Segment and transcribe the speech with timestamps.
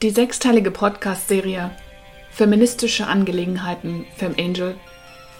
[0.00, 1.72] Die sechsteilige Podcast-Serie
[2.30, 4.76] Feministische Angelegenheiten FemAngel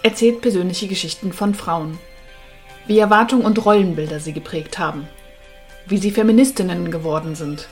[0.03, 1.97] erzählt persönliche Geschichten von Frauen.
[2.85, 5.07] Wie Erwartungen und Rollenbilder sie geprägt haben.
[5.85, 7.69] Wie sie Feministinnen geworden sind.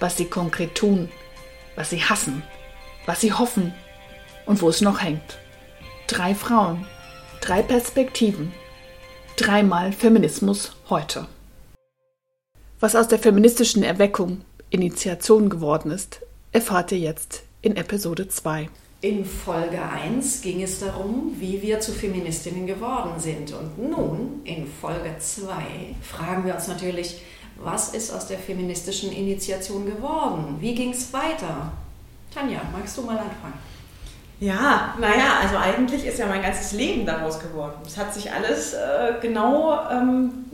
[0.00, 1.10] Was sie konkret tun.
[1.76, 2.42] Was sie hassen.
[3.04, 3.72] Was sie hoffen.
[4.46, 5.38] Und wo es noch hängt.
[6.08, 6.88] Drei Frauen.
[7.40, 8.52] Drei Perspektiven.
[9.36, 11.28] Dreimal Feminismus heute.
[12.80, 16.20] Was aus der feministischen Erweckung Initiation geworden ist,
[16.52, 18.68] erfahrt ihr jetzt in Episode 2.
[19.00, 23.52] In Folge 1 ging es darum, wie wir zu Feministinnen geworden sind.
[23.52, 25.52] Und nun, in Folge 2,
[26.02, 27.20] fragen wir uns natürlich,
[27.62, 30.56] was ist aus der feministischen Initiation geworden?
[30.58, 31.72] Wie ging es weiter?
[32.34, 33.58] Tanja, magst du mal anfangen?
[34.40, 37.76] Ja, naja, also eigentlich ist ja mein ganzes Leben daraus geworden.
[37.86, 40.46] Es hat sich alles äh, genau ähm,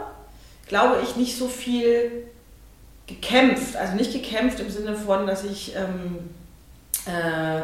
[0.68, 2.26] glaube ich, nicht so viel
[3.10, 3.76] gekämpft.
[3.76, 6.30] Also nicht gekämpft im Sinne von, dass ich ähm,
[7.06, 7.60] äh,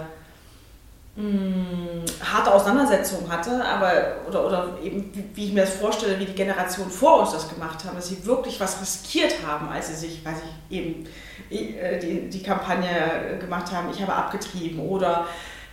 [1.16, 3.94] mh, mm, harte Auseinandersetzungen hatte, aber
[4.28, 7.48] oder, oder eben wie, wie, ich mir das vorstelle, wie die Generation vor uns das
[7.48, 10.38] gemacht haben, dass sie wirklich was riskiert haben, als sie sich, weiß
[10.70, 11.08] ich, eben
[11.50, 15.26] äh, die, die Kampagne gemacht haben, ich habe abgetrieben oder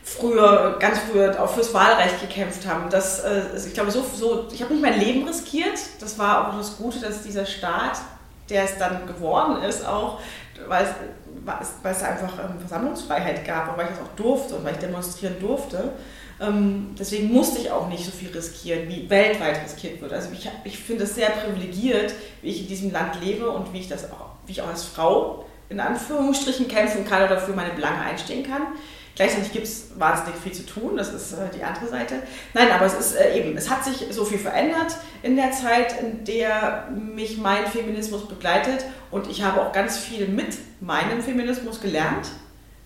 [0.05, 2.91] früher, ganz früher auch fürs Wahlrecht gekämpft haben.
[2.91, 5.79] Das, äh, ich glaube, so, so, ich habe nicht mein Leben riskiert.
[6.01, 7.99] Das war auch das Gute, dass dieser Staat
[8.53, 10.21] der es dann geworden ist, auch
[10.69, 14.65] weil es, weil es einfach ähm, Versammlungsfreiheit gab und weil ich das auch durfte und
[14.65, 15.93] weil ich demonstrieren durfte.
[16.41, 20.13] Ähm, deswegen musste ich auch nicht so viel riskieren, wie weltweit riskiert wird.
[20.13, 23.81] Also ich, ich finde es sehr privilegiert, wie ich in diesem Land lebe und wie
[23.81, 27.73] ich das auch, wie ich auch als Frau in Anführungsstrichen kämpfen kann oder für meine
[27.73, 28.63] Belange einstehen kann.
[29.15, 32.23] Gleichzeitig gibt es wahnsinnig viel zu tun, das ist äh, die andere Seite.
[32.55, 36.01] Nein, aber es ist äh, eben, es hat sich so viel verändert in der Zeit,
[36.01, 41.81] in der mich mein Feminismus begleitet und ich habe auch ganz viel mit meinem Feminismus
[41.81, 42.29] gelernt.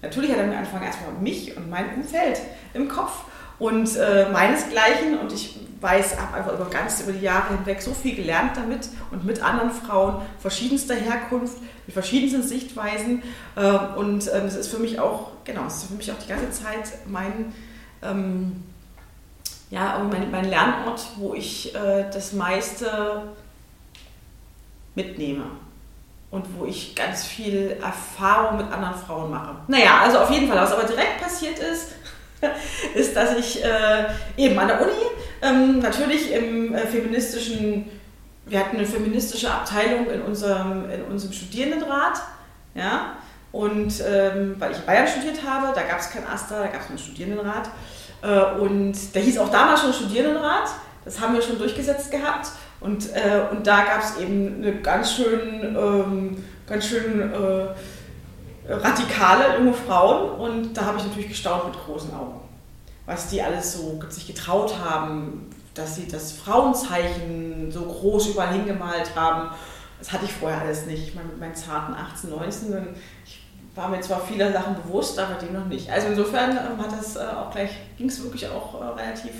[0.03, 2.41] Natürlich hat er am Anfang erstmal mich und mein Umfeld
[2.75, 3.25] im Kopf
[3.59, 7.93] und äh, meinesgleichen und ich weiß, habe einfach über ganz über die Jahre hinweg so
[7.93, 13.23] viel gelernt damit und mit anderen Frauen verschiedenster Herkunft, mit verschiedensten Sichtweisen
[13.57, 16.29] äh, und äh, das ist für mich auch, genau, das ist für mich auch die
[16.29, 17.53] ganze Zeit mein,
[18.03, 18.65] ähm,
[19.71, 23.23] ja, mein, mein Lernort, wo ich äh, das meiste
[24.95, 25.45] mitnehme
[26.31, 29.57] und wo ich ganz viel Erfahrung mit anderen Frauen mache.
[29.69, 31.93] Naja, also auf jeden Fall, was aber direkt passiert ist,
[32.95, 34.93] ist, dass ich äh, eben an der Uni
[35.43, 37.87] ähm, natürlich im äh, feministischen,
[38.47, 42.23] wir hatten eine feministische Abteilung in unserem, in unserem Studierendenrat,
[42.75, 43.17] ja,
[43.53, 46.83] und ähm, weil ich in Bayern studiert habe, da gab es kein AStA, da gab
[46.83, 47.71] es einen Studierendenrat.
[48.23, 50.69] Äh, und der hieß auch damals schon Studierendenrat,
[51.05, 52.49] das haben wir schon durchgesetzt gehabt.
[52.81, 57.69] Und, äh, und da gab es eben eine ganz schön, ähm, ganz schön äh,
[58.69, 62.41] radikale junge Frauen und da habe ich natürlich gestaunt mit großen Augen,
[63.07, 69.15] was die alles so sich getraut haben, dass sie das Frauenzeichen so groß überall hingemalt
[69.15, 69.51] haben.
[69.99, 71.09] Das hatte ich vorher alles nicht.
[71.09, 72.95] Ich meine, mit meinen zarten 18, 19,
[73.25, 75.91] ich war mir zwar viele Sachen bewusst, aber die noch nicht.
[75.91, 79.33] Also insofern ähm, hat das äh, auch gleich, ging es wirklich auch äh, relativ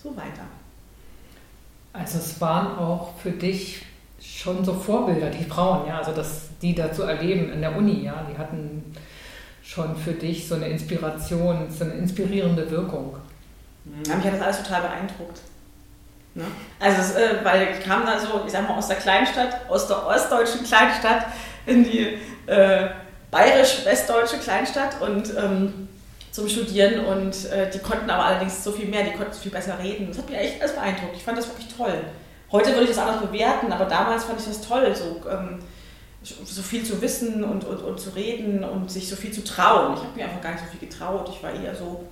[0.00, 0.46] so weiter.
[1.92, 3.82] Also es waren auch für dich
[4.20, 8.04] schon so Vorbilder, die Frauen, ja, also dass die da zu erleben in der Uni,
[8.04, 8.84] ja, die hatten
[9.62, 13.16] schon für dich so eine Inspiration, so eine inspirierende Wirkung.
[14.06, 15.40] Ja, mich hat das alles total beeindruckt.
[16.34, 16.44] Ne?
[16.78, 19.88] Also, es, äh, weil ich kam da so, ich sag mal, aus der Kleinstadt, aus
[19.88, 21.26] der ostdeutschen Kleinstadt
[21.66, 22.88] in die äh,
[23.30, 25.88] bayerisch-westdeutsche Kleinstadt und ähm,
[26.30, 29.78] zum Studieren und äh, die konnten aber allerdings so viel mehr, die konnten viel besser
[29.78, 30.08] reden.
[30.08, 31.16] Das hat mich echt alles beeindruckt.
[31.16, 32.04] Ich fand das wirklich toll.
[32.50, 35.58] Heute würde ich das anders bewerten, aber damals fand ich das toll, so, ähm,
[36.22, 39.94] so viel zu wissen und, und, und zu reden und sich so viel zu trauen.
[39.94, 41.28] Ich habe mir einfach gar nicht so viel getraut.
[41.30, 42.04] Ich war eher so,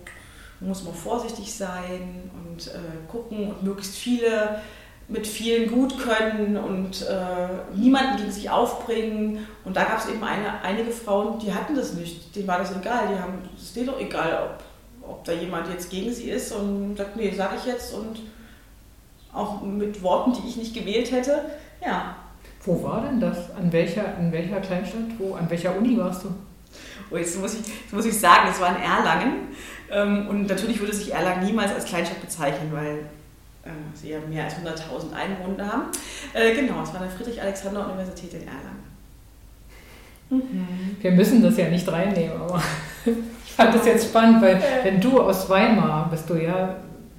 [0.60, 4.60] muss man vorsichtig sein und äh, gucken und möglichst viele
[5.08, 9.46] mit vielen gut können und äh, niemanden gegen sich aufbringen.
[9.64, 12.34] Und da gab es eben eine, einige Frauen, die hatten das nicht.
[12.34, 13.08] Denen war das egal.
[13.08, 14.50] Die haben, es denen doch egal,
[15.02, 18.20] ob, ob da jemand jetzt gegen sie ist und sagt, nee, sage ich jetzt und
[19.36, 21.44] auch mit Worten, die ich nicht gewählt hätte.
[21.84, 22.16] Ja.
[22.64, 23.50] Wo war denn das?
[23.54, 25.02] An welcher, an welcher Kleinstadt?
[25.18, 26.28] Wo, an welcher Uni warst du?
[27.10, 29.48] Oh, jetzt, muss ich, jetzt muss ich sagen, es war in Erlangen.
[29.90, 32.98] Ähm, und natürlich würde sich Erlangen niemals als Kleinstadt bezeichnen, weil
[33.62, 35.82] äh, sie ja mehr als 100.000 Einwohner haben.
[36.32, 38.86] Äh, genau, es war an der Friedrich-Alexander-Universität in Erlangen.
[40.30, 40.96] Mhm.
[41.00, 42.60] Wir müssen das ja nicht reinnehmen, aber
[43.04, 46.74] ich fand das jetzt spannend, weil wenn du aus Weimar bist, du ja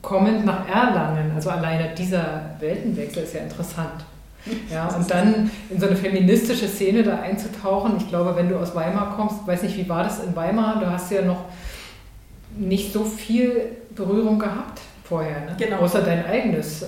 [0.07, 4.05] kommend nach Erlangen, also alleine dieser Weltenwechsel ist ja interessant.
[4.71, 7.97] Ja, und dann in so eine feministische Szene da einzutauchen.
[7.97, 10.79] Ich glaube, wenn du aus Weimar kommst, weiß nicht, wie war das in Weimar?
[10.79, 11.43] Du hast ja noch
[12.57, 13.63] nicht so viel
[13.93, 15.55] Berührung gehabt vorher, ne?
[15.57, 15.79] Genau.
[15.79, 16.83] außer dein eigenes.
[16.83, 16.87] Äh,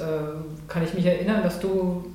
[0.70, 2.06] kann ich mich erinnern, dass du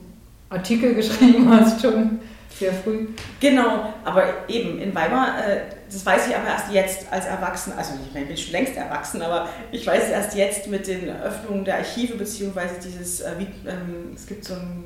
[0.48, 2.18] Artikel geschrieben hast schon
[2.48, 3.08] sehr früh.
[3.40, 7.94] Genau, aber eben in Weimar, äh, das weiß ich aber erst jetzt als Erwachsener, also
[8.04, 11.08] ich, meine, ich bin schon längst erwachsen, aber ich weiß es erst jetzt mit den
[11.08, 14.84] Öffnungen der Archive, beziehungsweise dieses, äh, wie, ähm, es gibt so ein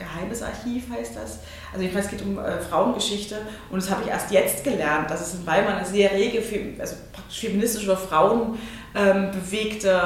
[0.00, 1.40] geheimes Archiv heißt das.
[1.72, 3.36] Also jedenfalls es geht um äh, Frauengeschichte
[3.70, 6.42] und das habe ich erst jetzt gelernt, dass es in Weimar eine sehr rege,
[6.80, 8.58] also praktisch feministische oder Frauen
[8.94, 10.00] ähm, bewegte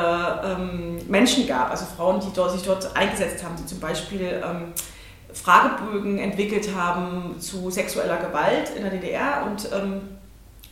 [0.45, 4.73] ähm, Menschen gab, also Frauen, die dort, sich dort eingesetzt haben, die zum Beispiel ähm,
[5.35, 10.01] Fragebögen entwickelt haben zu sexueller Gewalt in der DDR und ähm,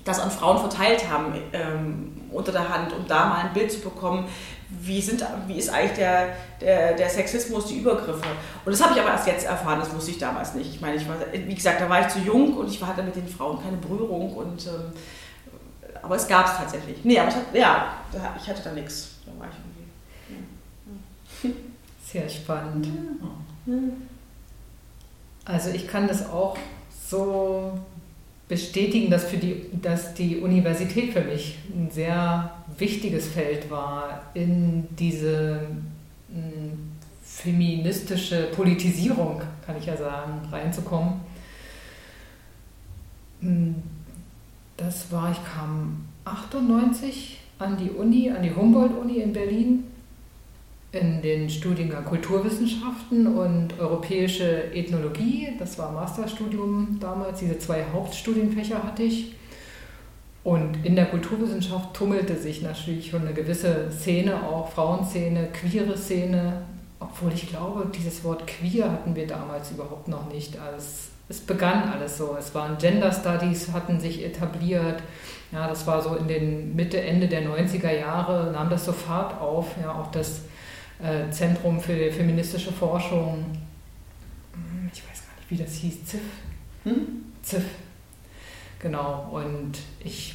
[0.04, 3.80] das an Frauen verteilt haben ähm, unter der Hand, um da mal ein Bild zu
[3.80, 4.26] bekommen,
[4.68, 8.26] wie, sind, wie ist eigentlich der, der, der Sexismus, die Übergriffe.
[8.64, 10.74] Und das habe ich aber erst jetzt erfahren, das wusste ich damals nicht.
[10.74, 13.14] Ich meine, ich war, wie gesagt, da war ich zu jung und ich hatte mit
[13.14, 14.32] den Frauen keine Berührung.
[14.32, 14.92] Und, ähm,
[16.02, 17.04] aber es gab es tatsächlich.
[17.04, 17.92] Nee, aber ich hatte, ja,
[18.40, 19.16] ich hatte da nichts.
[19.26, 19.56] Da war ich
[21.44, 21.48] irgendwie.
[21.48, 21.54] Ja.
[22.04, 22.88] Sehr spannend.
[23.66, 23.74] Ja.
[25.44, 26.56] Also ich kann das auch
[27.08, 27.72] so
[28.48, 34.86] bestätigen, dass, für die, dass die Universität für mich ein sehr wichtiges Feld war, in
[34.96, 35.66] diese
[36.28, 36.92] hm,
[37.22, 41.14] feministische Politisierung, kann ich ja sagen, reinzukommen.
[43.40, 43.74] Hm,
[44.76, 49.84] das war, ich kam 98 an die Uni, an die Humboldt-Uni in Berlin
[50.92, 55.48] in den Studiengang Kulturwissenschaften und europäische Ethnologie.
[55.58, 57.40] Das war Masterstudium damals.
[57.40, 59.34] Diese zwei Hauptstudienfächer hatte ich.
[60.44, 66.62] Und in der Kulturwissenschaft tummelte sich natürlich schon eine gewisse Szene, auch Frauenszene, queere Szene,
[67.00, 70.58] obwohl ich glaube, dieses Wort queer hatten wir damals überhaupt noch nicht.
[70.58, 70.86] Also
[71.28, 72.36] es begann alles so.
[72.38, 75.02] Es waren Gender Studies, hatten sich etabliert.
[75.52, 79.40] Ja, das war so in den Mitte, Ende der 90er Jahre, nahm das so Fahrt
[79.40, 79.68] auf.
[79.80, 80.42] Ja, auch das
[81.02, 83.44] äh, Zentrum für feministische Forschung,
[84.54, 86.20] hm, ich weiß gar nicht, wie das hieß, ZIF.
[86.84, 87.24] Hm?
[87.42, 87.64] ZIF.
[88.78, 90.34] Genau, und ich,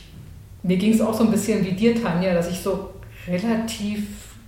[0.64, 2.92] mir ging es auch so ein bisschen wie dir, Tanja, dass ich so
[3.28, 4.08] relativ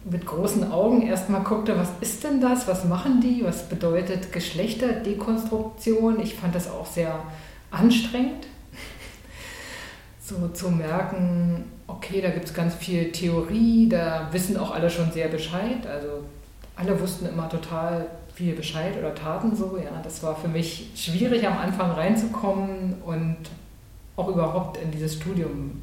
[0.09, 6.21] mit großen Augen erstmal guckte, was ist denn das, was machen die, was bedeutet Geschlechterdekonstruktion.
[6.21, 7.19] Ich fand das auch sehr
[7.71, 8.47] anstrengend,
[10.29, 15.11] so zu merken, okay, da gibt es ganz viel Theorie, da wissen auch alle schon
[15.11, 15.85] sehr Bescheid.
[15.87, 16.23] Also
[16.75, 19.77] alle wussten immer total viel Bescheid oder taten so.
[19.77, 23.37] Ja, das war für mich schwierig am Anfang reinzukommen und
[24.15, 25.81] auch überhaupt in dieses Studium,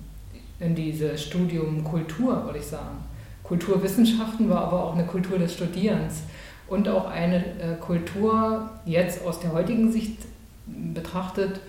[0.60, 2.96] in dieses Studium Kultur, würde ich sagen.
[3.42, 6.22] Kulturwissenschaften war aber auch eine Kultur des Studierens
[6.68, 10.18] und auch eine äh, Kultur, jetzt aus der heutigen Sicht
[10.66, 11.60] betrachtet,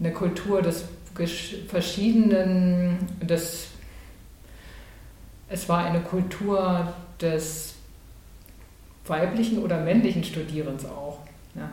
[0.00, 0.84] eine Kultur des
[1.68, 3.68] verschiedenen, des,
[5.48, 7.74] es war eine Kultur des
[9.06, 11.18] weiblichen oder männlichen Studierens auch.
[11.54, 11.70] Ja.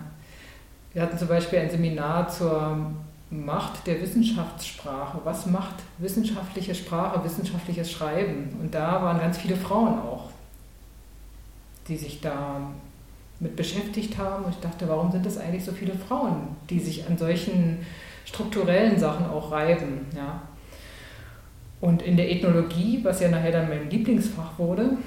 [0.93, 2.91] Wir hatten zum Beispiel ein Seminar zur
[3.29, 5.19] Macht der Wissenschaftssprache.
[5.24, 8.57] Was macht wissenschaftliche Sprache, wissenschaftliches Schreiben?
[8.60, 10.31] Und da waren ganz viele Frauen auch,
[11.88, 12.60] die sich da
[13.39, 14.43] mit beschäftigt haben.
[14.43, 17.86] Und ich dachte, warum sind das eigentlich so viele Frauen, die sich an solchen
[18.25, 20.05] strukturellen Sachen auch reiben?
[20.15, 20.41] Ja?
[21.79, 24.97] Und in der Ethnologie, was ja nachher dann mein Lieblingsfach wurde,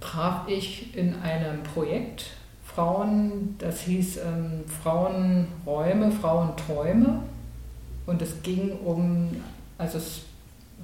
[0.00, 2.30] traf ich in einem Projekt
[2.62, 7.22] Frauen, das hieß ähm, Frauenräume, Frauenträume.
[8.06, 9.30] Und es ging um,
[9.78, 10.22] also es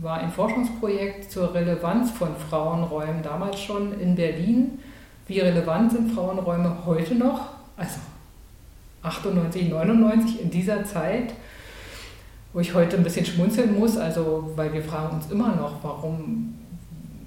[0.01, 4.79] war ein Forschungsprojekt zur Relevanz von Frauenräumen damals schon in Berlin.
[5.27, 7.51] Wie relevant sind Frauenräume heute noch?
[7.77, 8.01] Also
[9.03, 11.35] 98, 99 in dieser Zeit,
[12.53, 16.55] wo ich heute ein bisschen schmunzeln muss, also weil wir fragen uns immer noch, warum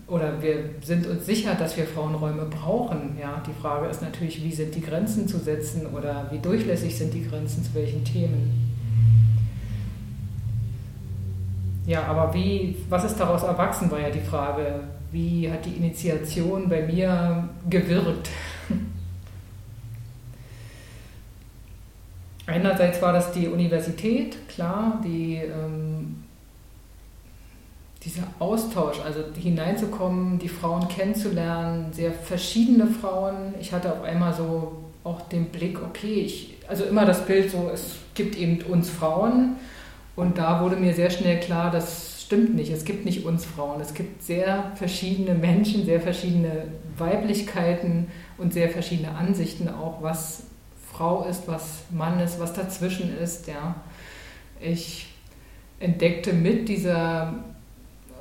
[0.08, 3.18] oder wir sind uns sicher, dass wir Frauenräume brauchen.
[3.20, 7.14] Ja, die Frage ist natürlich, wie sind die Grenzen zu setzen oder wie durchlässig sind
[7.14, 8.66] die Grenzen zu welchen Themen.
[11.88, 14.82] Ja, aber wie, was ist daraus erwachsen, war ja die Frage.
[15.12, 18.30] Wie hat die Initiation bei mir gewirkt?
[22.48, 26.24] Einerseits war das die Universität, klar, die, ähm,
[28.04, 33.56] dieser Austausch, also hineinzukommen, die Frauen kennenzulernen, sehr verschiedene Frauen.
[33.60, 37.70] Ich hatte auf einmal so auch den Blick, okay, ich, also immer das Bild so,
[37.74, 39.56] es gibt eben uns Frauen
[40.16, 42.72] und da wurde mir sehr schnell klar, das stimmt nicht.
[42.72, 43.80] Es gibt nicht uns Frauen.
[43.82, 46.64] Es gibt sehr verschiedene Menschen, sehr verschiedene
[46.98, 50.48] Weiblichkeiten und sehr verschiedene Ansichten auch, was
[50.98, 53.48] Frau ist, was Mann ist, was dazwischen ist.
[53.48, 53.76] Ja.
[54.62, 55.08] Ich
[55.80, 57.34] entdeckte mit dieser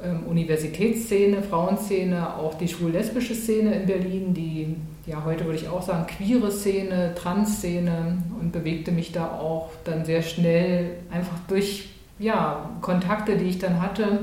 [0.02, 4.76] ähm, Universitätsszene, Frauenszene, auch die schwul-lesbische Szene in Berlin, die
[5.06, 10.04] ja heute würde ich auch sagen queere Szene, Trans-Szene und bewegte mich da auch dann
[10.04, 14.20] sehr schnell einfach durch ja, Kontakte, die ich dann hatte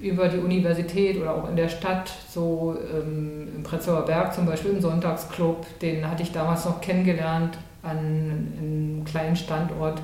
[0.00, 4.70] über die Universität oder auch in der Stadt, so ähm, im Prenzlauer Berg zum Beispiel
[4.70, 10.00] im Sonntagsclub, den hatte ich damals noch kennengelernt an einem kleinen Standort.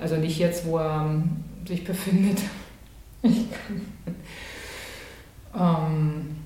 [0.00, 2.38] Also nicht jetzt, wo er ähm, sich befindet.
[5.54, 6.36] ähm,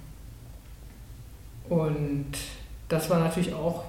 [1.69, 2.33] und
[2.89, 3.85] das war natürlich auch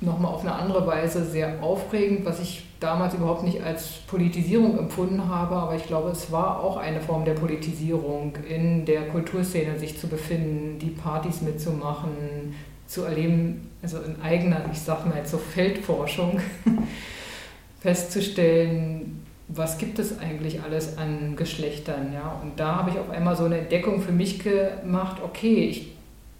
[0.00, 5.28] nochmal auf eine andere Weise sehr aufregend, was ich damals überhaupt nicht als Politisierung empfunden
[5.28, 9.98] habe, aber ich glaube, es war auch eine Form der Politisierung, in der Kulturszene sich
[9.98, 12.54] zu befinden, die Partys mitzumachen,
[12.86, 16.40] zu erleben, also in eigener, ich sag mal so Feldforschung,
[17.80, 22.40] festzustellen, was gibt es eigentlich alles an Geschlechtern, ja?
[22.42, 25.94] Und da habe ich auf einmal so eine Entdeckung für mich gemacht, okay, ich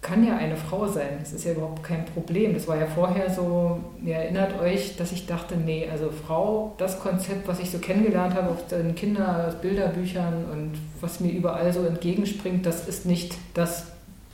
[0.05, 2.53] kann ja eine Frau sein, das ist ja überhaupt kein Problem.
[2.53, 6.99] Das war ja vorher so, ihr erinnert euch, dass ich dachte, nee, also Frau, das
[6.99, 12.67] Konzept, was ich so kennengelernt habe auf den Kinderbilderbüchern und was mir überall so entgegenspringt,
[12.67, 13.87] das ist nicht das,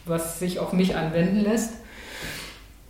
[0.05, 1.71] was sich auf mich anwenden lässt.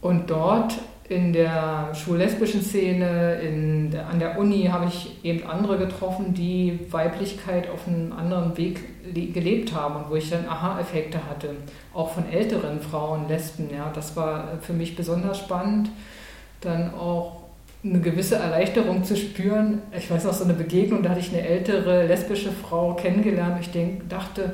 [0.01, 0.73] Und dort
[1.09, 7.69] in der schullesbischen Szene, in an der Uni habe ich eben andere getroffen, die Weiblichkeit
[7.69, 8.79] auf einem anderen Weg
[9.33, 11.49] gelebt haben und wo ich dann Aha-Effekte hatte.
[11.93, 13.69] Auch von älteren Frauen, Lesben.
[13.75, 15.89] Ja, das war für mich besonders spannend.
[16.61, 17.41] Dann auch
[17.83, 19.81] eine gewisse Erleichterung zu spüren.
[19.97, 23.57] Ich weiß noch so eine Begegnung, da hatte ich eine ältere lesbische Frau kennengelernt.
[23.59, 24.53] Ich denk, dachte,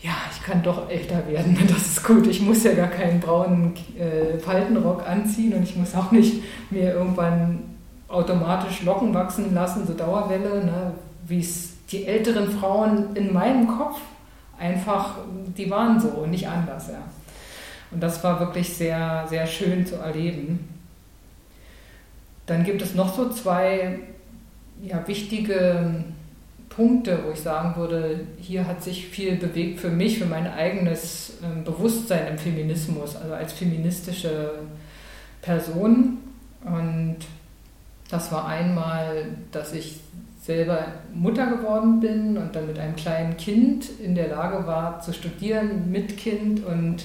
[0.00, 2.26] ja, ich kann doch älter werden, das ist gut.
[2.26, 6.92] Ich muss ja gar keinen braunen äh, Faltenrock anziehen und ich muss auch nicht mir
[6.94, 7.60] irgendwann
[8.08, 10.92] automatisch Locken wachsen lassen, so Dauerwelle, ne,
[11.26, 13.98] wie es die älteren Frauen in meinem Kopf
[14.58, 15.18] einfach,
[15.56, 16.88] die waren so und nicht anders.
[16.88, 17.02] Ja.
[17.90, 20.68] Und das war wirklich sehr, sehr schön zu erleben.
[22.46, 24.00] Dann gibt es noch so zwei
[24.82, 26.04] ja, wichtige
[26.76, 31.34] Punkte, wo ich sagen würde, hier hat sich viel bewegt für mich, für mein eigenes
[31.42, 34.52] ähm, Bewusstsein im Feminismus, also als feministische
[35.40, 36.18] Person.
[36.64, 37.18] Und
[38.10, 40.00] das war einmal, dass ich
[40.40, 45.12] selber Mutter geworden bin und dann mit einem kleinen Kind in der Lage war zu
[45.12, 47.04] studieren mit Kind und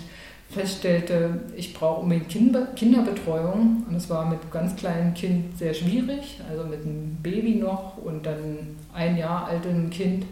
[0.49, 2.29] feststellte, ich brauche unbedingt
[2.75, 3.85] Kinderbetreuung.
[3.87, 8.25] Und es war mit ganz kleinem Kind sehr schwierig, also mit einem Baby noch und
[8.25, 10.25] dann ein Jahr altem Kind.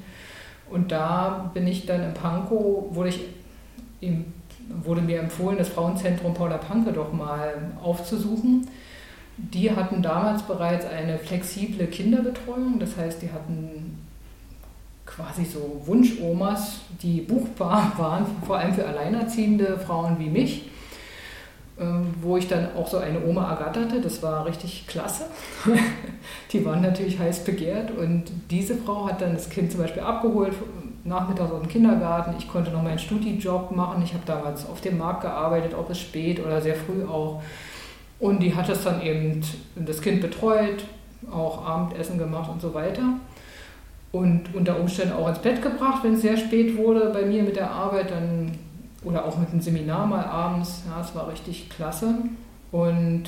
[0.70, 3.22] Und da bin ich dann in Pankow, wurde, ich,
[4.84, 8.68] wurde mir empfohlen, das Frauenzentrum Paula Panke doch mal aufzusuchen.
[9.38, 13.87] Die hatten damals bereits eine flexible Kinderbetreuung, das heißt, die hatten
[15.18, 20.70] quasi so Wunschomas, die buchbar waren, vor allem für alleinerziehende Frauen wie mich,
[21.80, 24.00] ähm, wo ich dann auch so eine Oma ergatterte.
[24.00, 25.26] Das war richtig klasse.
[26.52, 30.54] die waren natürlich heiß begehrt und diese Frau hat dann das Kind zum Beispiel abgeholt,
[31.04, 32.36] nachmittags dem Kindergarten.
[32.38, 34.04] Ich konnte noch meinen Studijob machen.
[34.04, 37.42] Ich habe damals auf dem Markt gearbeitet, ob es spät oder sehr früh auch.
[38.20, 39.42] Und die hat das dann eben
[39.76, 40.84] das Kind betreut,
[41.32, 43.14] auch Abendessen gemacht und so weiter
[44.18, 47.56] und unter Umständen auch ins Bett gebracht, wenn es sehr spät wurde bei mir mit
[47.56, 48.52] der Arbeit, dann
[49.04, 50.84] oder auch mit einem Seminar mal abends.
[50.88, 52.16] Ja, es war richtig klasse.
[52.72, 53.24] Und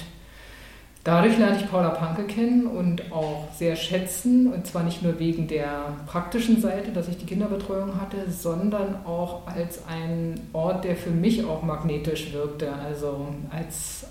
[1.03, 4.51] dadurch lernte ich Paula Panke kennen und auch sehr schätzen.
[4.51, 9.48] Und zwar nicht nur wegen der praktischen Seite, dass ich die Kinderbetreuung hatte, sondern auch
[9.48, 12.74] als ein Ort, der für mich auch magnetisch wirkte.
[12.74, 14.05] Also als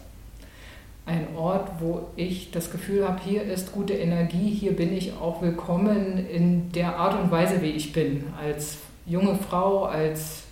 [1.08, 5.40] ein Ort, wo ich das Gefühl habe, hier ist gute Energie, hier bin ich auch
[5.40, 10.42] willkommen in der Art und Weise, wie ich bin, als junge Frau, als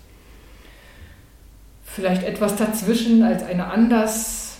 [1.83, 4.57] vielleicht etwas dazwischen, als eine anders,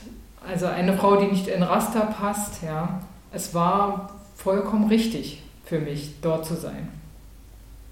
[0.48, 2.62] also eine Frau, die nicht in Raster passt.
[2.64, 3.02] Ja.
[3.32, 6.90] Es war vollkommen richtig für mich, dort zu sein.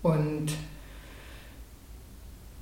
[0.03, 0.51] Und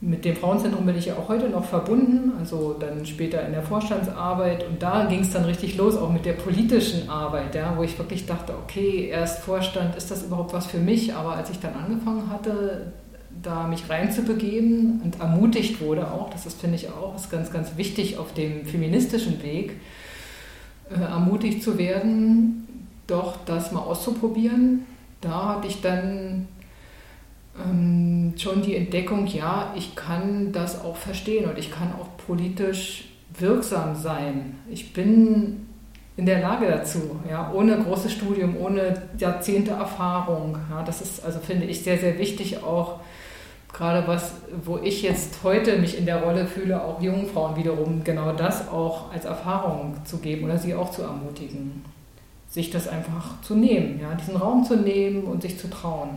[0.06, 3.64] mit dem Frauenzentrum bin ich ja auch heute noch verbunden, also dann später in der
[3.64, 4.68] Vorstandsarbeit.
[4.68, 7.98] Und da ging es dann richtig los, auch mit der politischen Arbeit, ja, wo ich
[7.98, 11.16] wirklich dachte, okay, erst Vorstand, ist das überhaupt was für mich?
[11.16, 12.92] Aber als ich dann angefangen hatte,
[13.42, 17.78] da mich reinzubegeben und ermutigt wurde auch, das ist, finde ich auch, ist ganz, ganz
[17.78, 19.80] wichtig auf dem feministischen Weg,
[20.90, 24.86] äh, ermutigt zu werden, doch das mal auszuprobieren.
[25.22, 26.50] Da hatte ich dann
[27.58, 33.10] ähm, schon die Entdeckung, ja, ich kann das auch verstehen und ich kann auch politisch
[33.38, 34.56] wirksam sein.
[34.70, 35.68] Ich bin
[36.16, 40.58] in der Lage dazu, ja, ohne großes Studium, ohne Jahrzehnte Erfahrung.
[40.70, 43.00] Ja, das ist also, finde ich, sehr, sehr wichtig auch,
[43.72, 44.34] gerade was,
[44.64, 48.68] wo ich jetzt heute mich in der Rolle fühle, auch jungen Frauen wiederum genau das
[48.68, 51.84] auch als Erfahrung zu geben oder sie auch zu ermutigen,
[52.48, 56.10] sich das einfach zu nehmen, ja, diesen Raum zu nehmen und sich zu trauen.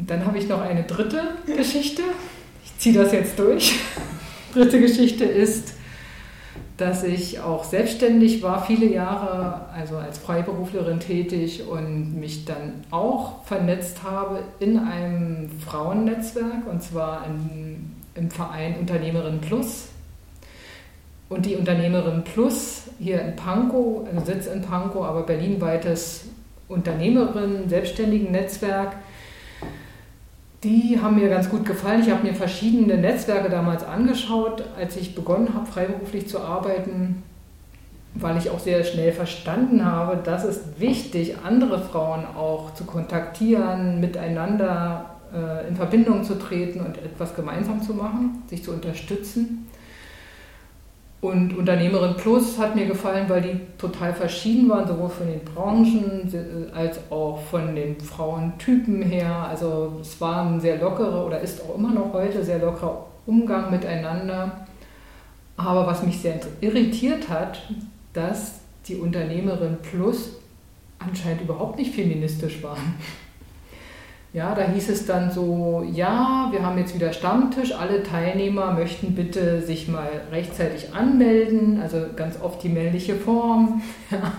[0.00, 2.00] Und dann habe ich noch eine dritte Geschichte.
[2.64, 3.78] Ich ziehe das jetzt durch.
[4.54, 5.74] dritte Geschichte ist,
[6.78, 13.44] dass ich auch selbstständig war, viele Jahre, also als Freiberuflerin tätig und mich dann auch
[13.44, 19.88] vernetzt habe in einem Frauennetzwerk und zwar in, im Verein Unternehmerin Plus.
[21.28, 26.24] Und die Unternehmerin Plus hier in Pankow, also Sitz in Pankow, aber berlinweites
[26.68, 28.96] Unternehmerin, selbstständigen Netzwerk,
[30.62, 32.02] die haben mir ganz gut gefallen.
[32.02, 37.22] Ich habe mir verschiedene Netzwerke damals angeschaut, als ich begonnen habe, freiberuflich zu arbeiten,
[38.14, 44.00] weil ich auch sehr schnell verstanden habe, dass es wichtig, andere Frauen auch zu kontaktieren,
[44.00, 49.66] miteinander äh, in Verbindung zu treten und etwas gemeinsam zu machen, sich zu unterstützen.
[51.20, 56.70] Und Unternehmerin Plus hat mir gefallen, weil die total verschieden waren, sowohl von den Branchen
[56.74, 59.46] als auch von den Frauentypen her.
[59.48, 63.70] Also es war ein sehr lockerer oder ist auch immer noch heute sehr lockerer Umgang
[63.70, 64.66] miteinander.
[65.58, 67.60] Aber was mich sehr irritiert hat,
[68.14, 70.30] dass die Unternehmerin Plus
[70.98, 72.94] anscheinend überhaupt nicht feministisch waren.
[74.32, 79.14] Ja, da hieß es dann so, ja, wir haben jetzt wieder Stammtisch, alle Teilnehmer möchten
[79.16, 83.82] bitte sich mal rechtzeitig anmelden, also ganz oft die männliche Form.
[84.10, 84.32] Ja.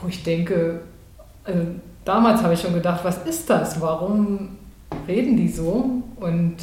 [0.00, 0.80] Wo ich denke,
[1.44, 1.60] also
[2.06, 3.80] damals habe ich schon gedacht, was ist das?
[3.80, 4.56] Warum
[5.06, 6.02] reden die so?
[6.16, 6.56] Und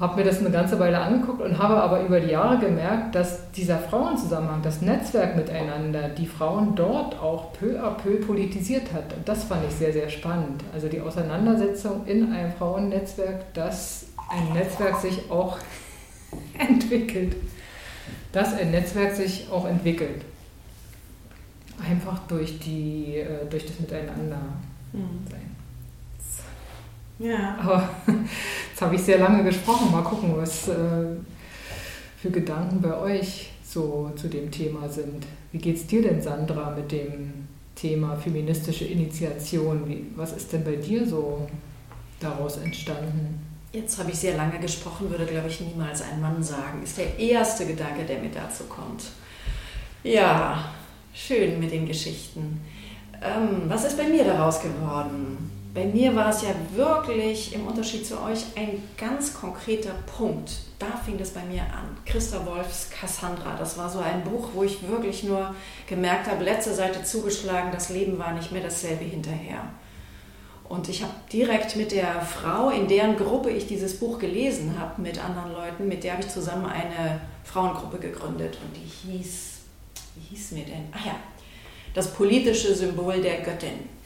[0.00, 3.50] habe mir das eine ganze Weile angeguckt und habe aber über die Jahre gemerkt, dass
[3.50, 9.12] dieser Frauenzusammenhang, das Netzwerk miteinander, die Frauen dort auch peu à peu politisiert hat.
[9.12, 10.62] Und das fand ich sehr, sehr spannend.
[10.72, 15.58] Also die Auseinandersetzung in einem Frauennetzwerk, dass ein Netzwerk sich auch
[16.58, 17.34] entwickelt.
[18.30, 20.22] Dass ein Netzwerk sich auch entwickelt.
[21.90, 24.38] Einfach durch, die, äh, durch das Miteinander
[24.92, 25.26] mhm.
[25.28, 25.48] sein.
[27.18, 27.56] Ja.
[27.60, 27.88] Aber
[28.78, 29.90] jetzt habe ich sehr lange gesprochen.
[29.90, 31.16] Mal gucken, was äh,
[32.22, 35.26] für Gedanken bei euch so zu dem Thema sind.
[35.50, 40.12] Wie geht es dir denn, Sandra, mit dem Thema feministische Initiation?
[40.14, 41.48] Was ist denn bei dir so
[42.20, 43.44] daraus entstanden?
[43.72, 46.80] Jetzt habe ich sehr lange gesprochen, würde, glaube ich, niemals ein Mann sagen.
[46.84, 49.02] Ist der erste Gedanke, der mir dazu kommt.
[50.04, 50.72] Ja,
[51.12, 52.60] schön mit den Geschichten.
[53.20, 55.57] Ähm, was ist bei mir daraus geworden?
[55.78, 60.50] Bei mir war es ja wirklich im Unterschied zu euch ein ganz konkreter Punkt.
[60.80, 61.96] Da fing es bei mir an.
[62.04, 65.54] Christa Wolfs Cassandra, das war so ein Buch, wo ich wirklich nur
[65.88, 69.60] gemerkt habe, letzte Seite zugeschlagen, das Leben war nicht mehr dasselbe hinterher.
[70.68, 75.00] Und ich habe direkt mit der Frau, in deren Gruppe ich dieses Buch gelesen habe,
[75.00, 78.58] mit anderen Leuten, mit der habe ich zusammen eine Frauengruppe gegründet.
[78.64, 79.58] Und die hieß,
[80.16, 80.88] wie hieß mir denn?
[80.90, 81.14] Ach ja,
[81.94, 83.97] das politische Symbol der Göttin.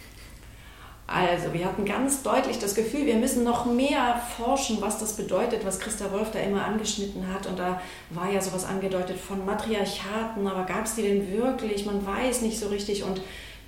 [1.12, 5.66] Also, wir hatten ganz deutlich das Gefühl, wir müssen noch mehr forschen, was das bedeutet,
[5.66, 7.46] was Christa Wolf da immer angeschnitten hat.
[7.46, 11.84] Und da war ja sowas angedeutet von Matriarchaten, aber gab es die denn wirklich?
[11.84, 13.04] Man weiß nicht so richtig.
[13.04, 13.20] Und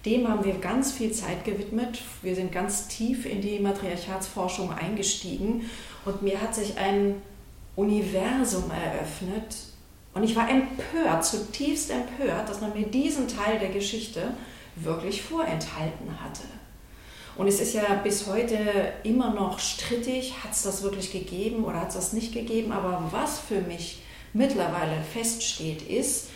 [0.06, 2.00] dem haben wir ganz viel Zeit gewidmet.
[2.22, 5.68] Wir sind ganz tief in die Matriarchatsforschung eingestiegen.
[6.06, 7.20] Und mir hat sich ein
[7.76, 9.56] Universum eröffnet.
[10.14, 14.32] Und ich war empört, zutiefst empört, dass man mir diesen Teil der Geschichte
[14.76, 16.44] wirklich vorenthalten hatte.
[17.36, 18.56] Und es ist ja bis heute
[19.02, 22.72] immer noch strittig, hat es das wirklich gegeben oder hat es das nicht gegeben.
[22.72, 26.28] Aber was für mich mittlerweile feststeht, ist,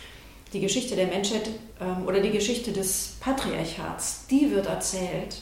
[0.51, 5.41] die Geschichte der Menschheit ähm, oder die Geschichte des Patriarchats, die wird erzählt,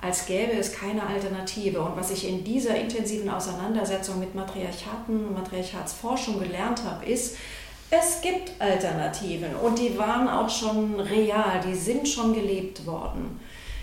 [0.00, 1.80] als gäbe es keine Alternative.
[1.80, 7.36] Und was ich in dieser intensiven Auseinandersetzung mit Matriarchaten, Matriarchatsforschung gelernt habe, ist,
[7.90, 13.40] es gibt Alternativen und die waren auch schon real, die sind schon gelebt worden.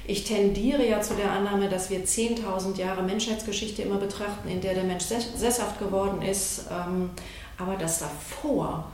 [0.07, 4.75] Ich tendiere ja zu der Annahme, dass wir 10.000 Jahre Menschheitsgeschichte immer betrachten, in der
[4.75, 7.09] der Mensch sesshaft geworden ist, ähm,
[7.57, 8.85] aber dass davor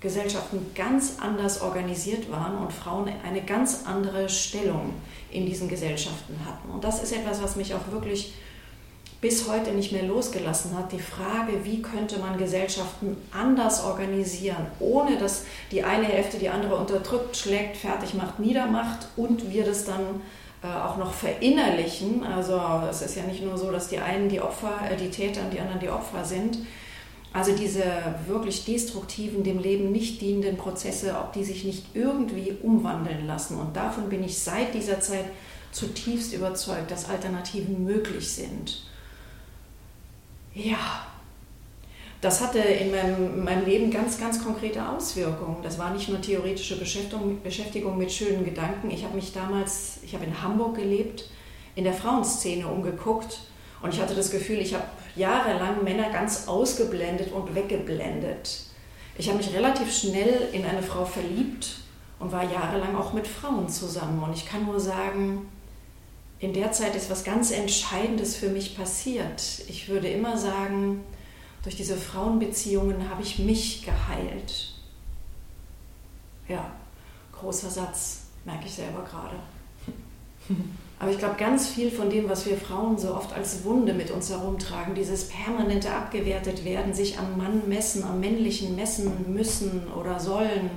[0.00, 4.94] Gesellschaften ganz anders organisiert waren und Frauen eine ganz andere Stellung
[5.30, 6.70] in diesen Gesellschaften hatten.
[6.70, 8.32] Und das ist etwas, was mich auch wirklich
[9.20, 10.92] bis heute nicht mehr losgelassen hat.
[10.92, 16.76] Die Frage, wie könnte man Gesellschaften anders organisieren, ohne dass die eine Hälfte die andere
[16.76, 20.22] unterdrückt, schlägt, fertig macht, niedermacht und wir das dann
[20.68, 22.22] auch noch verinnerlichen.
[22.24, 25.42] Also es ist ja nicht nur so, dass die einen die Opfer, äh, die Täter
[25.42, 26.58] und die anderen die Opfer sind.
[27.32, 27.84] Also diese
[28.26, 33.56] wirklich destruktiven, dem Leben nicht dienenden Prozesse, ob die sich nicht irgendwie umwandeln lassen.
[33.58, 35.26] Und davon bin ich seit dieser Zeit
[35.70, 38.82] zutiefst überzeugt, dass Alternativen möglich sind.
[40.52, 41.06] Ja,
[42.20, 45.58] das hatte in meinem, in meinem, Leben ganz, ganz konkrete Auswirkungen.
[45.62, 48.90] Das war nicht nur theoretische Beschäftigung, Beschäftigung mit schönen Gedanken.
[48.90, 51.30] Ich habe mich damals, ich habe in Hamburg gelebt,
[51.76, 53.40] in der Frauenszene umgeguckt
[53.82, 54.84] und ich hatte das Gefühl, ich habe
[55.16, 58.64] jahrelang Männer ganz ausgeblendet und weggeblendet.
[59.16, 61.78] Ich habe mich relativ schnell in eine Frau verliebt
[62.18, 64.22] und war jahrelang auch mit Frauen zusammen.
[64.22, 65.48] Und ich kann nur sagen,
[66.38, 69.42] in der Zeit ist was ganz Entscheidendes für mich passiert.
[69.68, 71.02] Ich würde immer sagen,
[71.62, 74.72] durch diese Frauenbeziehungen habe ich mich geheilt.
[76.48, 76.70] Ja,
[77.32, 79.36] großer Satz, merke ich selber gerade.
[80.98, 84.10] Aber ich glaube, ganz viel von dem, was wir Frauen so oft als Wunde mit
[84.10, 90.20] uns herumtragen, dieses permanente abgewertet werden, sich am Mann messen, am männlichen messen müssen oder
[90.20, 90.70] sollen,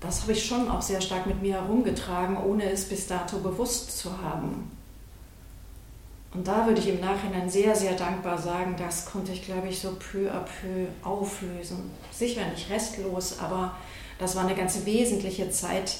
[0.00, 3.96] das habe ich schon auch sehr stark mit mir herumgetragen, ohne es bis dato bewusst
[3.96, 4.70] zu haben.
[6.34, 9.78] Und da würde ich im Nachhinein sehr, sehr dankbar sagen, das konnte ich, glaube ich,
[9.78, 11.92] so peu à peu auflösen.
[12.10, 13.76] Sicher nicht restlos, aber
[14.18, 15.98] das war eine ganz wesentliche Zeit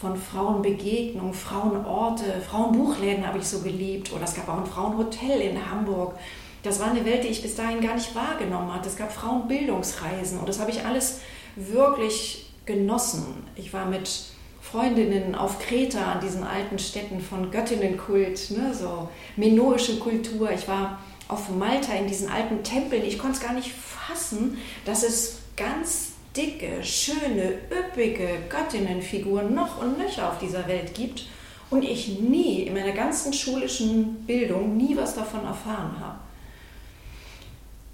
[0.00, 4.14] von Frauenbegegnung, Frauenorte, Frauenbuchläden habe ich so geliebt.
[4.14, 6.14] Oder es gab auch ein Frauenhotel in Hamburg.
[6.62, 8.88] Das war eine Welt, die ich bis dahin gar nicht wahrgenommen hatte.
[8.88, 11.20] Es gab Frauenbildungsreisen und das habe ich alles
[11.54, 13.46] wirklich genossen.
[13.56, 14.24] Ich war mit
[14.70, 20.50] Freundinnen auf Kreta an diesen alten Städten von Göttinnenkult, ne, so minoische Kultur.
[20.52, 23.04] Ich war auf Malta in diesen alten Tempeln.
[23.04, 29.98] Ich konnte es gar nicht fassen, dass es ganz dicke, schöne, üppige Göttinnenfiguren noch und
[29.98, 31.26] nöcher auf dieser Welt gibt
[31.70, 36.18] und ich nie in meiner ganzen schulischen Bildung nie was davon erfahren habe.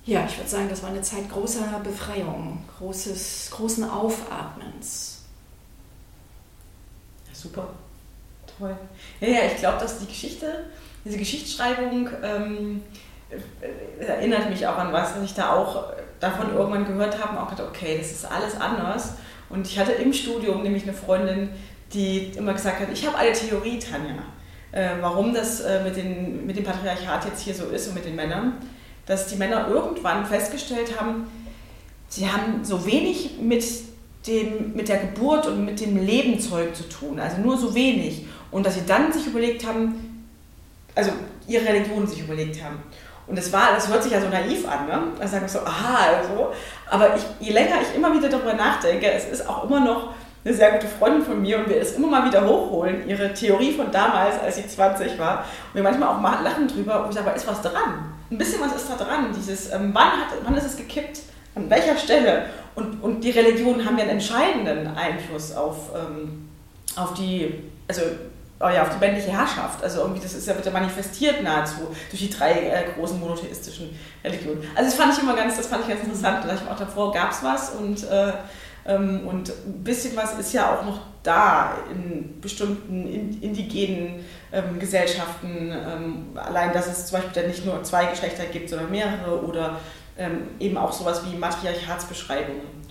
[0.04, 5.15] Ja, ich würde sagen, das war eine Zeit großer Befreiung, großes, großen Aufatmens.
[7.48, 7.68] Super.
[8.58, 8.76] Toll.
[9.20, 10.64] Ja, ja, ich glaube, dass die Geschichte,
[11.04, 12.82] diese Geschichtsschreibung ähm,
[13.30, 17.44] äh, erinnert mich auch an was, was ich da auch davon irgendwann gehört habe und
[17.44, 19.14] auch gedacht, okay, das ist alles anders.
[19.48, 21.50] Und ich hatte im Studium nämlich eine Freundin,
[21.92, 24.22] die immer gesagt hat, ich habe eine Theorie, Tanja,
[24.72, 28.04] äh, warum das äh, mit, den, mit dem Patriarchat jetzt hier so ist und mit
[28.04, 28.54] den Männern
[29.06, 31.28] dass die Männer irgendwann festgestellt haben,
[32.08, 33.64] sie haben so wenig mit,
[34.26, 38.26] dem, mit der Geburt und mit dem Lebenzeug zu tun, also nur so wenig.
[38.50, 40.26] Und dass sie dann sich überlegt haben,
[40.94, 41.10] also
[41.46, 42.82] ihre Religion sich überlegt haben.
[43.26, 45.02] Und das war, das hört sich ja so naiv an, ne?
[45.18, 46.52] Da sagen wir so, aha, also.
[46.88, 50.10] Aber ich, je länger ich immer wieder darüber nachdenke, es ist auch immer noch
[50.44, 53.72] eine sehr gute Freundin von mir und wir es immer mal wieder hochholen, ihre Theorie
[53.72, 55.38] von damals, als sie 20 war.
[55.38, 58.16] Und wir manchmal auch mal lachen drüber und ich sage, aber ist was dran?
[58.30, 59.32] ein bisschen was ist da dran.
[59.34, 61.20] Dieses, ähm, wann, hat, wann ist es gekippt?
[61.54, 62.46] An welcher Stelle?
[62.76, 66.48] Und, und die Religionen haben ja einen entscheidenden Einfluss auf, ähm,
[66.94, 67.54] auf die,
[67.88, 68.02] also
[68.60, 69.82] oh ja, auf die männliche Herrschaft.
[69.82, 73.98] Also irgendwie, das ist ja, wird ja manifestiert nahezu durch die drei äh, großen monotheistischen
[74.22, 74.62] Religionen.
[74.74, 76.44] Also das fand ich immer ganz, das fand ich ganz interessant.
[76.44, 78.32] Da ich auch davor gab es was und, äh,
[78.86, 83.06] ähm, und ein bisschen was ist ja auch noch da in bestimmten
[83.40, 85.72] indigenen ähm, Gesellschaften.
[85.72, 89.80] Ähm, allein, dass es zum Beispiel dann nicht nur zwei Geschlechter gibt, sondern mehrere oder
[90.18, 92.86] ähm, eben auch sowas wie Matriarchatsbeschreibungen.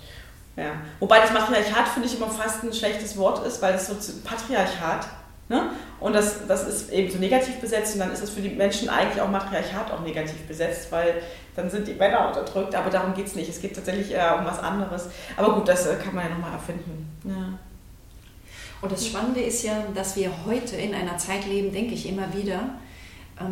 [0.56, 0.72] Ja.
[1.00, 5.08] Wobei das Matriarchat finde ich immer fast ein schlechtes Wort ist, weil es so Patriarchat
[5.48, 5.70] Ne?
[6.00, 8.90] Und das, das ist eben so negativ besetzt und dann ist es für die Menschen
[8.90, 11.22] eigentlich auch Matriarchat auch negativ besetzt, weil
[11.56, 13.50] dann sind die Männer unterdrückt, aber darum geht es nicht.
[13.50, 15.08] Es geht tatsächlich eher um was anderes.
[15.38, 17.12] Aber gut, das äh, kann man ja nochmal erfinden.
[17.24, 17.60] Ja.
[18.82, 22.34] Und das Spannende ist ja, dass wir heute in einer Zeit leben, denke ich immer
[22.34, 22.62] wieder,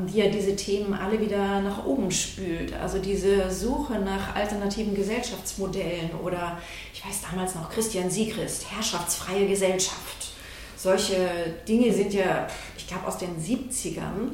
[0.08, 2.74] die ja diese Themen alle wieder nach oben spült.
[2.74, 6.58] Also diese Suche nach alternativen Gesellschaftsmodellen oder
[6.93, 10.32] ich weiß damals noch Christian Siegrist, herrschaftsfreie Gesellschaft.
[10.78, 11.30] Solche
[11.67, 14.32] Dinge sind ja, ich glaube, aus den 70ern.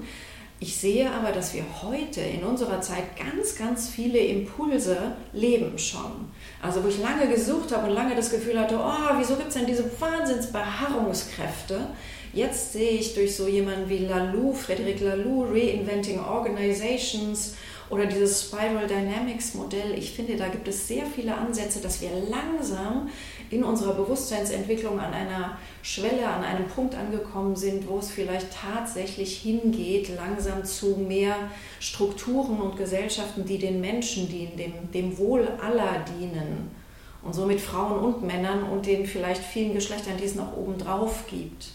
[0.60, 6.30] Ich sehe aber, dass wir heute in unserer Zeit ganz, ganz viele Impulse leben schon.
[6.62, 9.54] Also wo ich lange gesucht habe und lange das Gefühl hatte, oh, wieso gibt es
[9.56, 11.88] denn diese Wahnsinnsbeharrungskräfte?
[12.34, 17.56] Jetzt sehe ich durch so jemanden wie Lalou, Frederic Lalou, Reinventing Organizations
[17.89, 22.12] oder dieses Spiral Dynamics Modell, ich finde, da gibt es sehr viele Ansätze, dass wir
[22.30, 23.10] langsam
[23.50, 29.38] in unserer Bewusstseinsentwicklung an einer Schwelle, an einem Punkt angekommen sind, wo es vielleicht tatsächlich
[29.38, 31.36] hingeht, langsam zu mehr
[31.80, 36.70] Strukturen und Gesellschaften, die den Menschen dienen, dem, dem Wohl aller dienen.
[37.24, 41.72] Und somit Frauen und Männern und den vielleicht vielen Geschlechtern, die es noch obendrauf gibt.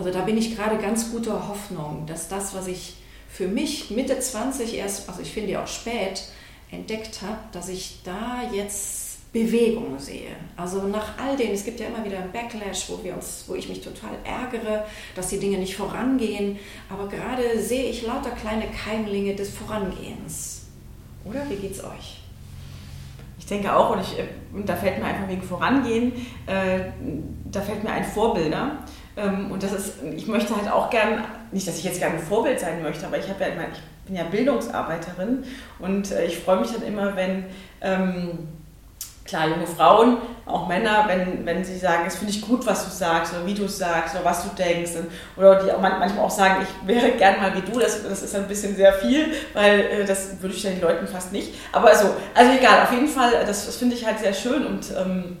[0.00, 2.94] Also da bin ich gerade ganz guter Hoffnung, dass das, was ich
[3.28, 6.22] für mich Mitte 20 erst, also ich finde ja auch spät,
[6.70, 10.30] entdeckt habe, dass ich da jetzt Bewegung sehe.
[10.56, 13.54] Also nach all dem, es gibt ja immer wieder einen Backlash, wo, wir uns, wo
[13.54, 16.58] ich mich total ärgere, dass die Dinge nicht vorangehen,
[16.88, 20.62] aber gerade sehe ich lauter kleine Keimlinge des Vorangehens.
[21.26, 22.22] Oder wie geht's euch?
[23.38, 24.24] Ich denke auch, und, ich, äh,
[24.64, 26.12] da fällt mir einfach wegen Vorangehen,
[26.46, 26.84] äh,
[27.50, 28.78] da fällt mir ein Vorbilder.
[29.16, 32.22] Ähm, und das ist, ich möchte halt auch gern, nicht, dass ich jetzt gerne ein
[32.22, 35.44] Vorbild sein möchte, aber ich habe ja immer, ich bin ja Bildungsarbeiterin
[35.78, 37.44] und äh, ich freue mich dann immer, wenn
[37.80, 38.48] ähm,
[39.30, 42.90] klar, junge Frauen, auch Männer, wenn, wenn sie sagen, es finde ich gut, was du
[42.90, 44.90] sagst oder wie du sagst oder was du denkst.
[45.36, 48.34] Oder die auch manchmal auch sagen, ich wäre gern mal wie du, das, das ist
[48.34, 51.54] ein bisschen sehr viel, weil äh, das würde ich den Leuten fast nicht.
[51.70, 54.86] Aber so, also egal, auf jeden Fall, das, das finde ich halt sehr schön und
[54.98, 55.36] ähm,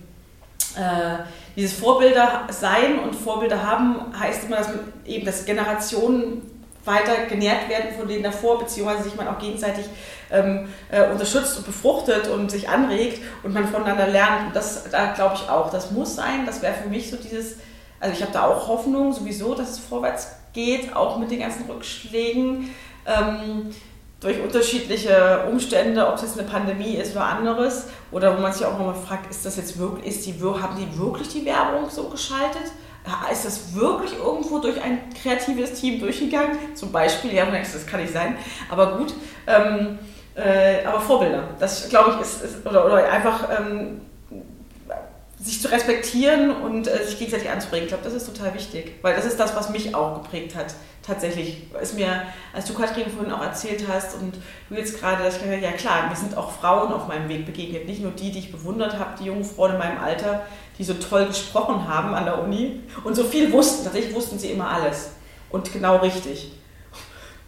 [0.76, 1.24] äh,
[1.56, 4.68] dieses Vorbilder sein und Vorbilder haben heißt immer, dass
[5.04, 6.42] eben das Generationen
[6.84, 9.84] weiter genährt werden von denen davor, beziehungsweise sich man auch gegenseitig
[10.30, 14.48] ähm, äh, unterstützt und befruchtet und sich anregt und man voneinander lernt.
[14.48, 16.46] Und das, da glaube ich auch, das muss sein.
[16.46, 17.56] Das wäre für mich so dieses,
[17.98, 21.68] also ich habe da auch Hoffnung sowieso, dass es vorwärts geht, auch mit den ganzen
[21.70, 22.74] Rückschlägen.
[23.06, 23.70] Ähm,
[24.20, 28.66] durch unterschiedliche Umstände, ob es jetzt eine Pandemie ist oder anderes, oder wo man sich
[28.66, 32.04] auch nochmal fragt, ist das jetzt wirklich, ist die, haben die wirklich die Werbung so
[32.04, 32.70] geschaltet?
[33.32, 36.58] Ist das wirklich irgendwo durch ein kreatives Team durchgegangen?
[36.74, 38.36] Zum Beispiel, ja, das kann nicht sein,
[38.70, 39.14] aber gut.
[39.46, 39.98] Ähm,
[40.34, 44.02] äh, aber Vorbilder, das glaube ich ist, ist oder, oder, einfach ähm,
[45.42, 47.84] sich zu respektieren und äh, sich gegenseitig anzubringen.
[47.84, 50.74] Ich glaube, das ist total wichtig, weil das ist das, was mich auch geprägt hat
[51.02, 51.62] tatsächlich.
[51.80, 52.22] Ist mir,
[52.52, 54.34] als du Katrin vorhin auch erzählt hast und
[54.68, 57.46] du jetzt gerade, dass ich gedacht ja klar, mir sind auch Frauen auf meinem Weg
[57.46, 60.42] begegnet, nicht nur die, die ich bewundert habe, die jungen Frauen in meinem Alter,
[60.78, 64.50] die so toll gesprochen haben an der Uni und so viel wussten, tatsächlich wussten sie
[64.50, 65.12] immer alles
[65.48, 66.52] und genau richtig.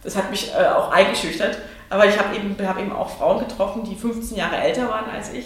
[0.03, 1.59] Das hat mich äh, auch eingeschüchtert,
[1.91, 5.31] aber ich habe eben, hab eben auch Frauen getroffen, die 15 Jahre älter waren als
[5.31, 5.45] ich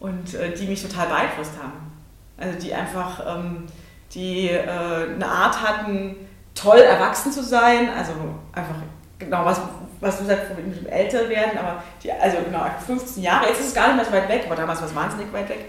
[0.00, 1.92] und äh, die mich total beeinflusst haben.
[2.36, 3.66] Also die einfach, ähm,
[4.14, 6.16] die äh, eine Art hatten,
[6.54, 8.12] toll, erwachsen zu sein, also
[8.52, 8.76] einfach
[9.18, 9.60] genau was,
[10.00, 13.68] was du sagst, mit dem älter werden, aber die, also genau 15 Jahre, jetzt ist
[13.68, 15.66] es gar nicht mehr so weit weg, aber damals war es wahnsinnig weit weg.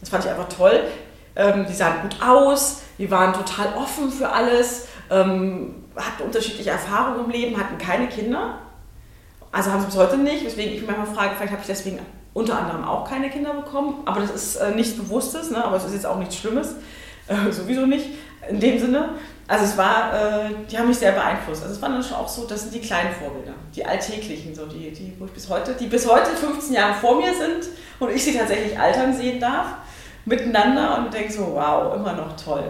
[0.00, 0.84] Das fand ich einfach toll.
[1.34, 7.24] Ähm, die sahen gut aus, die waren total offen für alles, ähm, hatten unterschiedliche Erfahrungen
[7.24, 8.58] im Leben, hatten keine Kinder.
[9.50, 11.98] Also haben sie bis heute nicht, weswegen ich mich manchmal frage, vielleicht habe ich deswegen
[12.34, 15.64] unter anderem auch keine Kinder bekommen, aber das ist äh, nichts Bewusstes, ne?
[15.64, 16.74] aber es ist jetzt auch nichts Schlimmes,
[17.28, 18.06] äh, sowieso nicht
[18.48, 19.10] in dem Sinne.
[19.46, 21.62] Also es war, äh, die haben mich sehr beeinflusst.
[21.62, 24.66] Also es waren dann schon auch so, das sind die kleinen Vorbilder, die alltäglichen, so
[24.66, 27.68] die, die, wo ich bis heute, die bis heute 15 Jahre vor mir sind
[27.98, 29.66] und ich sie tatsächlich altern sehen darf,
[30.24, 32.64] miteinander und denke so, wow, immer noch toll.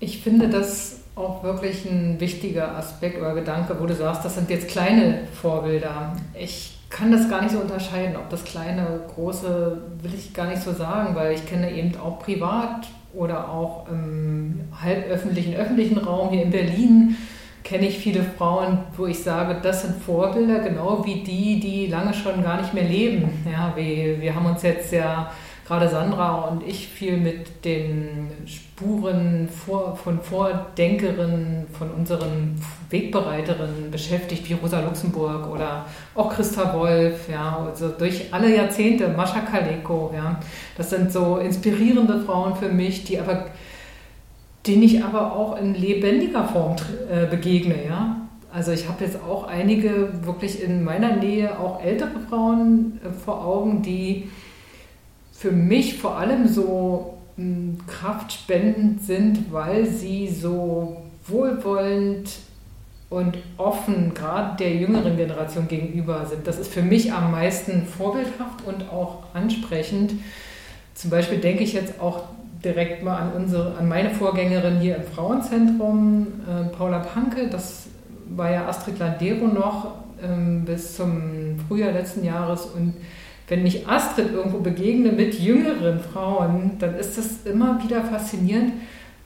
[0.00, 4.50] Ich finde das auch wirklich ein wichtiger Aspekt oder Gedanke, wo du sagst, das sind
[4.50, 6.16] jetzt kleine Vorbilder.
[6.34, 10.62] Ich kann das gar nicht so unterscheiden, ob das kleine, große, will ich gar nicht
[10.62, 16.42] so sagen, weil ich kenne eben auch privat oder auch im halböffentlichen, öffentlichen Raum hier
[16.42, 17.16] in Berlin
[17.64, 22.12] kenne ich viele Frauen, wo ich sage, das sind Vorbilder, genau wie die, die lange
[22.12, 23.44] schon gar nicht mehr leben.
[23.50, 25.30] Ja, wir, wir haben uns jetzt ja
[25.66, 34.48] gerade Sandra und ich viel mit den Spuren vor, von Vordenkerinnen, von unseren Wegbereiterinnen beschäftigt,
[34.48, 40.40] wie Rosa Luxemburg oder auch Christa Wolf, ja, also durch alle Jahrzehnte, Mascha Kaleko, ja.
[40.76, 43.46] Das sind so inspirierende Frauen für mich, die aber,
[44.66, 46.76] denen ich aber auch in lebendiger Form
[47.10, 48.16] äh, begegne, ja.
[48.52, 53.46] Also ich habe jetzt auch einige wirklich in meiner Nähe, auch ältere Frauen äh, vor
[53.46, 54.28] Augen, die
[55.42, 62.30] für mich vor allem so hm, kraftspendend sind, weil sie so wohlwollend
[63.10, 66.46] und offen gerade der jüngeren Generation gegenüber sind.
[66.46, 70.12] Das ist für mich am meisten vorbildhaft und auch ansprechend.
[70.94, 72.22] Zum Beispiel denke ich jetzt auch
[72.64, 77.48] direkt mal an, unsere, an meine Vorgängerin hier im Frauenzentrum, äh, Paula Panke.
[77.48, 77.88] Das
[78.28, 79.90] war ja Astrid Landero noch
[80.22, 82.94] ähm, bis zum Frühjahr letzten Jahres und
[83.52, 88.72] wenn ich Astrid irgendwo begegne mit jüngeren Frauen, dann ist das immer wieder faszinierend.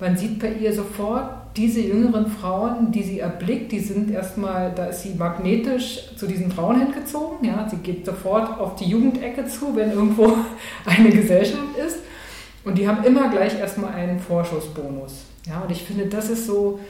[0.01, 4.87] Man sieht bei ihr sofort diese jüngeren Frauen, die sie erblickt, die sind erstmal, da
[4.87, 7.47] ist sie magnetisch zu diesen Frauen hingezogen.
[7.47, 7.69] Ja?
[7.71, 10.37] Sie geht sofort auf die Jugendecke zu, wenn irgendwo
[10.85, 11.99] eine Gesellschaft ist.
[12.65, 15.23] Und die haben immer gleich erstmal einen Vorschussbonus.
[15.47, 15.61] Ja?
[15.61, 16.81] Und ich finde, das ist so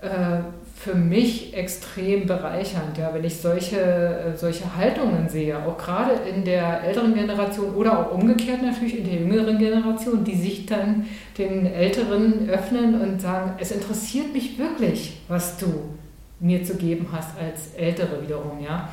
[0.00, 0.40] äh,
[0.82, 6.42] für mich extrem bereichernd, ja, wenn ich solche, äh, solche Haltungen sehe, auch gerade in
[6.42, 11.66] der älteren Generation oder auch umgekehrt natürlich in der jüngeren Generation, die sich dann den
[11.66, 15.66] Älteren öffnen und sagen, es interessiert mich wirklich, was du
[16.40, 18.88] mir zu geben hast als Ältere wiederum, ja.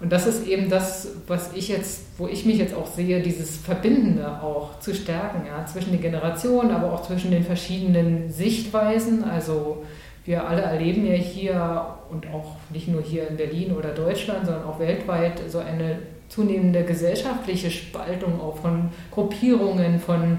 [0.00, 3.56] Und das ist eben das, was ich jetzt, wo ich mich jetzt auch sehe, dieses
[3.56, 9.82] Verbindende auch zu stärken, ja, zwischen den Generationen, aber auch zwischen den verschiedenen Sichtweisen, also
[10.24, 14.64] wir alle erleben ja hier und auch nicht nur hier in Berlin oder Deutschland, sondern
[14.64, 20.38] auch weltweit so eine zunehmende gesellschaftliche Spaltung auch von Gruppierungen, von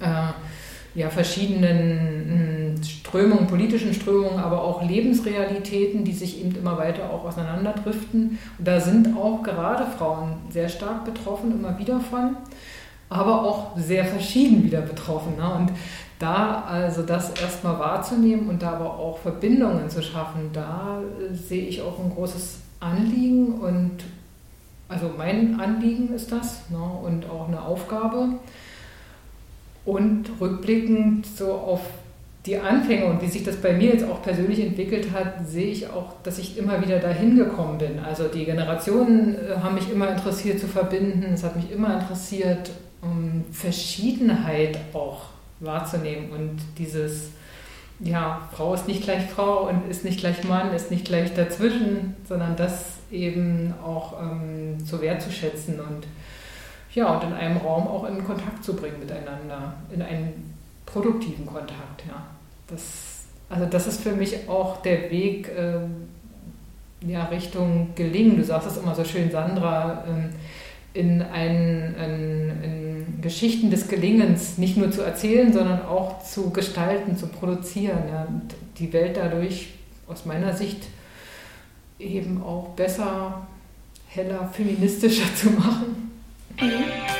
[0.00, 0.32] äh,
[0.94, 7.24] ja, verschiedenen hm, Strömungen, politischen Strömungen, aber auch Lebensrealitäten, die sich eben immer weiter auch
[7.24, 8.38] auseinanderdriften.
[8.58, 12.36] Und da sind auch gerade Frauen sehr stark betroffen, immer wieder von,
[13.10, 15.36] aber auch sehr verschieden wieder betroffen.
[15.36, 15.54] Ne?
[15.54, 15.72] Und
[16.18, 21.66] da also das erstmal wahrzunehmen und da aber auch Verbindungen zu schaffen, da äh, sehe
[21.66, 24.04] ich auch ein großes Anliegen und
[24.88, 28.28] also mein Anliegen ist das ne, und auch eine Aufgabe.
[29.84, 31.80] Und rückblickend so auf
[32.46, 35.88] die Anfänge und wie sich das bei mir jetzt auch persönlich entwickelt hat, sehe ich
[35.88, 37.98] auch, dass ich immer wieder dahin gekommen bin.
[37.98, 42.70] Also die Generationen äh, haben mich immer interessiert zu verbinden, es hat mich immer interessiert,
[43.02, 47.30] um Verschiedenheit auch wahrzunehmen und dieses,
[48.00, 52.16] ja, Frau ist nicht gleich Frau und ist nicht gleich Mann, ist nicht gleich dazwischen,
[52.28, 56.06] sondern das eben auch ähm, zu wertzuschätzen und
[56.94, 60.54] ja, und in einem Raum auch in Kontakt zu bringen miteinander, in einen
[60.86, 62.26] produktiven Kontakt, ja.
[62.66, 66.08] Das, also das ist für mich auch der Weg ähm,
[67.06, 68.36] ja, Richtung Gelingen.
[68.36, 70.30] Du sagst es immer so schön, Sandra, ähm,
[70.98, 77.16] in, ein, in, in, Geschichten des Gelingens nicht nur zu erzählen, sondern auch zu gestalten,
[77.16, 77.98] zu produzieren.
[78.10, 79.70] Ja, und die Welt dadurch
[80.06, 80.84] aus meiner Sicht
[81.98, 83.46] eben auch besser,
[84.08, 86.12] heller, feministischer zu machen.
[86.60, 87.17] Mhm.